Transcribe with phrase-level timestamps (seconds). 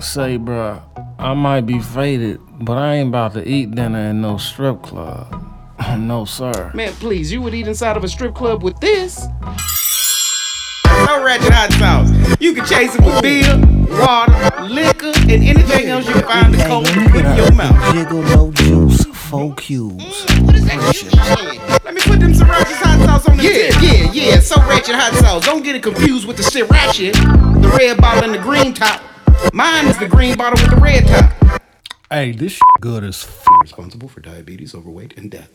[0.00, 0.80] Say, bruh,
[1.18, 5.28] I might be faded, but I ain't about to eat dinner in no strip club.
[5.98, 6.70] no, sir.
[6.74, 9.26] Man, please, you would eat inside of a strip club with this?
[11.06, 12.36] No ratchet hot sauce.
[12.40, 13.56] You can chase it with beer,
[14.00, 17.94] water, liquor, and anything else you can find the cold to put in your mouth.
[17.94, 20.02] Jiggle no juice, four cubes.
[20.26, 21.14] Mm, what is that shit?
[21.84, 23.82] Let me put them sriracha hot sauce on the Yeah, tip.
[23.82, 24.36] yeah, yeah.
[24.38, 25.44] Soratchet hot sauce.
[25.44, 27.12] Don't get it confused with the sriracha,
[27.62, 29.02] the red bottle and the green top.
[29.52, 31.60] Mine is the green bottle with the red top.
[32.10, 35.50] Hey, this good as f- Responsible for diabetes, overweight, and death.